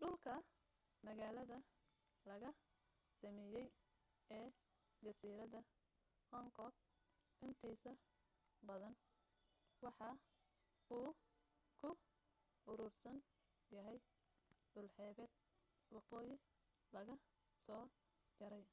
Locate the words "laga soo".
16.94-17.84